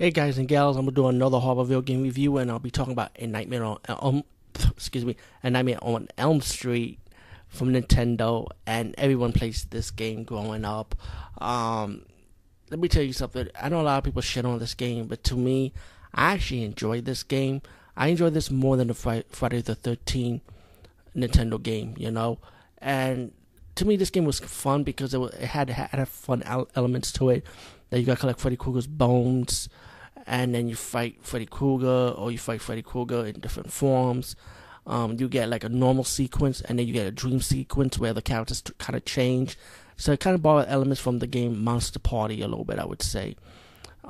Hey 0.00 0.12
guys 0.12 0.38
and 0.38 0.46
gals, 0.46 0.76
I'm 0.76 0.84
gonna 0.84 0.94
do 0.94 1.08
another 1.08 1.40
horror 1.40 1.64
video 1.64 1.80
game 1.80 2.04
review, 2.04 2.36
and 2.36 2.52
I'll 2.52 2.60
be 2.60 2.70
talking 2.70 2.92
about 2.92 3.10
a 3.18 3.26
Nightmare 3.26 3.64
on 3.64 3.78
um, 3.88 4.22
excuse 4.70 5.04
me, 5.04 5.16
a 5.42 5.50
Nightmare 5.50 5.78
on 5.82 6.06
Elm 6.16 6.40
Street 6.40 7.00
from 7.48 7.72
Nintendo, 7.72 8.46
and 8.64 8.94
everyone 8.96 9.32
plays 9.32 9.66
this 9.70 9.90
game 9.90 10.22
growing 10.22 10.64
up. 10.64 10.94
Um, 11.38 12.02
let 12.70 12.78
me 12.78 12.86
tell 12.86 13.02
you 13.02 13.12
something. 13.12 13.48
I 13.60 13.68
know 13.70 13.80
a 13.80 13.82
lot 13.82 13.98
of 13.98 14.04
people 14.04 14.22
shit 14.22 14.44
on 14.44 14.60
this 14.60 14.74
game, 14.74 15.08
but 15.08 15.24
to 15.24 15.34
me, 15.34 15.72
I 16.14 16.34
actually 16.34 16.62
enjoyed 16.62 17.04
this 17.04 17.24
game. 17.24 17.60
I 17.96 18.06
enjoyed 18.06 18.34
this 18.34 18.52
more 18.52 18.76
than 18.76 18.86
the 18.86 18.94
Friday 18.94 19.62
the 19.62 19.74
13th 19.74 20.42
Nintendo 21.16 21.60
game, 21.60 21.96
you 21.98 22.12
know, 22.12 22.38
and 22.80 23.32
to 23.74 23.84
me, 23.84 23.96
this 23.96 24.10
game 24.10 24.24
was 24.24 24.38
fun 24.38 24.84
because 24.84 25.14
it, 25.14 25.18
it 25.18 25.46
had 25.46 25.70
had 25.70 26.06
fun 26.06 26.44
elements 26.76 27.10
to 27.12 27.30
it. 27.30 27.46
That 27.90 28.00
you 28.00 28.06
got 28.06 28.14
to 28.14 28.20
collect 28.20 28.40
Freddy 28.40 28.56
Krueger's 28.56 28.86
bones 28.86 29.68
and 30.28 30.54
then 30.54 30.68
you 30.68 30.76
fight 30.76 31.16
Freddy 31.22 31.46
Krueger 31.46 32.14
or 32.16 32.30
you 32.30 32.38
fight 32.38 32.60
Freddy 32.60 32.82
Krueger 32.82 33.26
in 33.26 33.40
different 33.40 33.72
forms. 33.72 34.36
Um, 34.86 35.16
you 35.18 35.28
get 35.28 35.48
like 35.48 35.64
a 35.64 35.68
normal 35.68 36.04
sequence, 36.04 36.62
and 36.62 36.78
then 36.78 36.86
you 36.86 36.94
get 36.94 37.06
a 37.06 37.10
dream 37.10 37.40
sequence 37.40 37.98
where 37.98 38.14
the 38.14 38.22
characters 38.22 38.62
t- 38.62 38.72
kind 38.78 38.96
of 38.96 39.04
change. 39.04 39.58
So 39.96 40.12
it 40.12 40.20
kind 40.20 40.34
of 40.34 40.42
borrowed 40.42 40.66
elements 40.68 41.00
from 41.00 41.18
the 41.18 41.26
game 41.26 41.62
Monster 41.62 41.98
Party 41.98 42.40
a 42.40 42.48
little 42.48 42.64
bit, 42.64 42.78
I 42.78 42.86
would 42.86 43.02
say. 43.02 43.36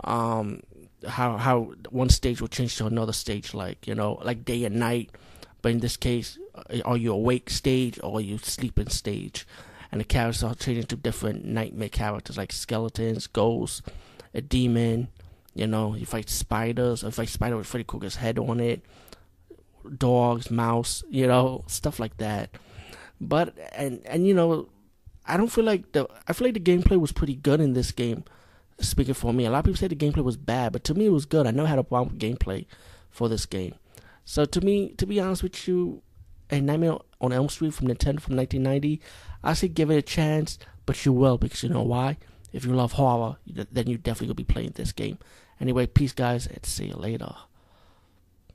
Um, 0.05 0.60
how 1.07 1.37
how 1.37 1.73
one 1.91 2.10
stage 2.10 2.41
will 2.41 2.49
change 2.49 2.77
to 2.77 2.87
another 2.87 3.13
stage, 3.13 3.55
like 3.55 3.88
you 3.88 3.95
know, 3.95 4.21
like 4.23 4.45
day 4.45 4.65
and 4.65 4.77
night. 4.77 5.10
But 5.63 5.73
in 5.73 5.80
this 5.80 5.97
case, 5.97 6.38
uh, 6.55 6.80
are 6.85 6.97
you 6.97 7.13
awake 7.13 7.51
stage 7.51 7.99
or 8.02 8.19
are 8.19 8.21
you 8.21 8.38
sleeping 8.38 8.88
stage? 8.88 9.47
And 9.91 10.01
the 10.01 10.05
characters 10.05 10.42
are 10.42 10.55
changing 10.55 10.84
to 10.87 10.97
different 10.97 11.45
nightmare 11.45 11.88
characters 11.88 12.37
like 12.37 12.52
skeletons, 12.52 13.27
ghosts, 13.27 13.83
a 14.34 14.41
demon, 14.41 15.09
you 15.55 15.66
know, 15.66 15.95
you 15.95 16.06
fight 16.06 16.29
spiders, 16.29 17.02
you 17.02 17.10
fight 17.10 17.29
spider 17.29 17.57
with 17.57 17.66
Freddy 17.66 17.85
Krueger's 17.85 18.16
head 18.16 18.38
on 18.38 18.60
it, 18.60 18.82
dogs, 19.96 20.51
mouse, 20.51 21.02
you 21.09 21.26
know, 21.26 21.65
stuff 21.66 21.98
like 21.98 22.16
that. 22.18 22.51
But 23.21 23.57
and 23.73 24.01
and 24.07 24.26
you 24.26 24.35
know, 24.35 24.68
I 25.26 25.37
don't 25.37 25.51
feel 25.51 25.65
like 25.65 25.93
the 25.93 26.07
I 26.26 26.32
feel 26.32 26.46
like 26.46 26.54
the 26.54 26.60
gameplay 26.60 26.98
was 26.98 27.13
pretty 27.13 27.35
good 27.35 27.60
in 27.60 27.73
this 27.73 27.93
game. 27.93 28.24
Speaking 28.80 29.15
for 29.15 29.32
me, 29.32 29.45
a 29.45 29.51
lot 29.51 29.60
of 29.60 29.65
people 29.65 29.79
say 29.79 29.88
the 29.88 29.96
gameplay 29.96 30.23
was 30.23 30.37
bad, 30.37 30.73
but 30.73 30.85
to 30.85 30.95
me 30.95 31.07
it 31.07 31.13
was 31.13 31.26
good. 31.26 31.46
I 31.46 31.51
never 31.51 31.66
had 31.66 31.79
a 31.79 31.85
problem 31.85 32.15
with 32.15 32.20
gameplay 32.20 32.66
for 33.10 33.29
this 33.29 33.45
game. 33.45 33.74
So 34.24 34.45
to 34.45 34.60
me, 34.60 34.91
to 34.91 35.07
be 35.07 35.18
honest 35.18 35.43
with 35.43 35.66
you, 35.66 36.02
a 36.51 36.60
Nightmare 36.60 36.99
on 37.21 37.32
Elm 37.32 37.49
Street 37.49 37.74
from 37.74 37.88
Nintendo 37.88 38.21
from 38.21 38.37
1990, 38.37 39.01
I 39.43 39.54
say 39.54 39.68
give 39.68 39.91
it 39.91 39.96
a 39.96 40.02
chance, 40.02 40.59
but 40.87 41.04
you 41.04 41.13
will 41.13 41.38
because 41.38 41.63
you 41.63 41.68
know 41.68 41.82
why? 41.82 42.16
If 42.52 42.65
you 42.65 42.73
love 42.74 42.93
horror, 42.93 43.37
then 43.46 43.87
you 43.87 43.99
definitely 43.99 44.29
will 44.29 44.35
be 44.35 44.45
playing 44.45 44.73
this 44.74 44.93
game. 44.93 45.19
Anyway, 45.60 45.87
peace, 45.87 46.13
guys, 46.13 46.46
and 46.46 46.65
see 46.65 46.87
you 46.87 46.95
later. 46.95 47.35